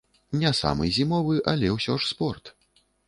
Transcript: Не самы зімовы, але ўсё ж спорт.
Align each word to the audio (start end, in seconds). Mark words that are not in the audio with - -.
Не 0.43 0.51
самы 0.59 0.89
зімовы, 0.97 1.35
але 1.51 1.67
ўсё 1.75 1.99
ж 2.01 2.11
спорт. 2.13 2.55